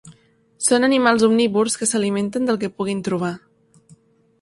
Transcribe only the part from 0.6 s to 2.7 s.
Són animals omnívors que s'alimenten del